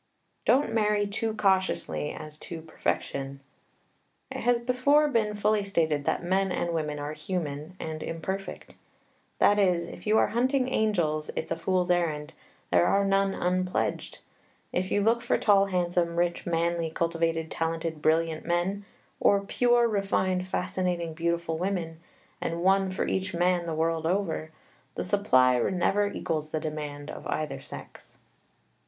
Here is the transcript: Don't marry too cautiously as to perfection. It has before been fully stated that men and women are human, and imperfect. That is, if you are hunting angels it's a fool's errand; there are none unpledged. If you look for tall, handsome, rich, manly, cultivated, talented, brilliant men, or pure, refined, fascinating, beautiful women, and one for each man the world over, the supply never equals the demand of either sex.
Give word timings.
Don't 0.45 0.73
marry 0.73 1.05
too 1.05 1.35
cautiously 1.35 2.11
as 2.11 2.39
to 2.39 2.63
perfection. 2.63 3.39
It 4.31 4.39
has 4.41 4.57
before 4.57 5.07
been 5.07 5.35
fully 5.35 5.63
stated 5.63 6.05
that 6.05 6.23
men 6.23 6.51
and 6.51 6.73
women 6.73 6.97
are 6.97 7.13
human, 7.13 7.77
and 7.79 8.01
imperfect. 8.01 8.77
That 9.37 9.59
is, 9.59 9.85
if 9.85 10.07
you 10.07 10.17
are 10.17 10.29
hunting 10.29 10.67
angels 10.69 11.29
it's 11.35 11.51
a 11.51 11.55
fool's 11.55 11.91
errand; 11.91 12.33
there 12.71 12.87
are 12.87 13.05
none 13.05 13.35
unpledged. 13.35 14.21
If 14.73 14.89
you 14.89 15.01
look 15.03 15.21
for 15.21 15.37
tall, 15.37 15.67
handsome, 15.67 16.15
rich, 16.15 16.47
manly, 16.47 16.89
cultivated, 16.89 17.51
talented, 17.51 18.01
brilliant 18.01 18.43
men, 18.43 18.85
or 19.19 19.41
pure, 19.41 19.87
refined, 19.87 20.47
fascinating, 20.47 21.13
beautiful 21.13 21.59
women, 21.59 21.99
and 22.41 22.63
one 22.63 22.89
for 22.89 23.05
each 23.05 23.35
man 23.35 23.67
the 23.67 23.75
world 23.75 24.07
over, 24.07 24.49
the 24.95 25.03
supply 25.03 25.59
never 25.59 26.07
equals 26.07 26.49
the 26.49 26.59
demand 26.59 27.11
of 27.11 27.27
either 27.27 27.61
sex. 27.61 28.17